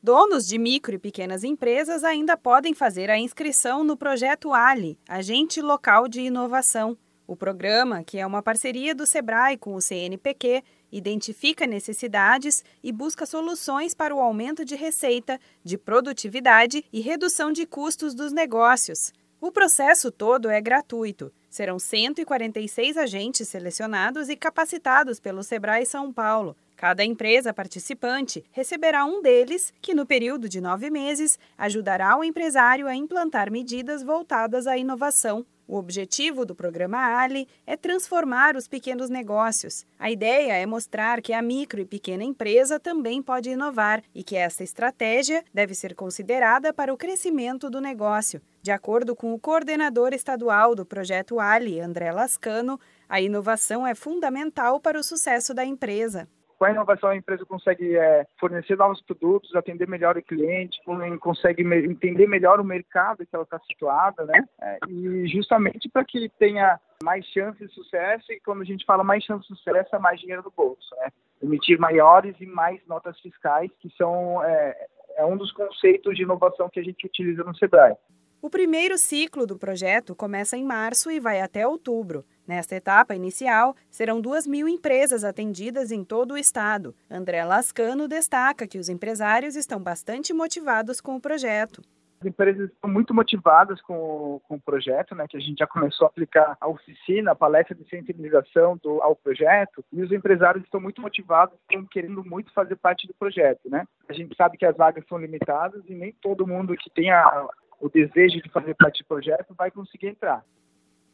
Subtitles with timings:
[0.00, 5.60] Donos de micro e pequenas empresas ainda podem fazer a inscrição no projeto Ali, Agente
[5.60, 6.96] Local de Inovação.
[7.26, 13.26] O programa, que é uma parceria do Sebrae com o CNPq, identifica necessidades e busca
[13.26, 19.12] soluções para o aumento de receita, de produtividade e redução de custos dos negócios.
[19.40, 21.32] O processo todo é gratuito.
[21.50, 26.56] Serão 146 agentes selecionados e capacitados pelo Sebrae São Paulo.
[26.78, 32.86] Cada empresa participante receberá um deles, que no período de nove meses ajudará o empresário
[32.86, 35.44] a implantar medidas voltadas à inovação.
[35.66, 39.84] O objetivo do programa Ali é transformar os pequenos negócios.
[39.98, 44.36] A ideia é mostrar que a micro e pequena empresa também pode inovar e que
[44.36, 48.40] essa estratégia deve ser considerada para o crescimento do negócio.
[48.62, 54.78] De acordo com o coordenador estadual do projeto Ali, André Lascano, a inovação é fundamental
[54.78, 59.54] para o sucesso da empresa com a inovação a empresa consegue é, fornecer novos produtos,
[59.54, 60.80] atender melhor o cliente,
[61.20, 64.44] consegue entender melhor o mercado que ela está situada, né?
[64.60, 69.04] É, e justamente para que tenha mais chances de sucesso e quando a gente fala
[69.04, 71.10] mais chances de sucesso é mais dinheiro no bolso, né?
[71.40, 74.86] Emitir maiores e mais notas fiscais, que são é,
[75.16, 77.94] é um dos conceitos de inovação que a gente utiliza no Sebrae.
[78.42, 82.24] O primeiro ciclo do projeto começa em março e vai até outubro.
[82.48, 86.94] Nesta etapa inicial, serão duas mil empresas atendidas em todo o estado.
[87.10, 91.82] André Lascano destaca que os empresários estão bastante motivados com o projeto.
[92.22, 96.06] As empresas estão muito motivadas com, com o projeto, né, que a gente já começou
[96.06, 100.80] a aplicar a oficina, a palestra de sensibilização do, ao projeto, e os empresários estão
[100.80, 103.68] muito motivados, estão querendo muito fazer parte do projeto.
[103.68, 103.84] Né?
[104.08, 107.46] A gente sabe que as vagas são limitadas e nem todo mundo que tem a,
[107.78, 110.42] o desejo de fazer parte do projeto vai conseguir entrar.